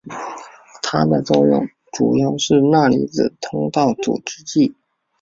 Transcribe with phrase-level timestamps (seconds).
[0.81, 4.73] 它的作用主要是钠离子通道阻滞剂。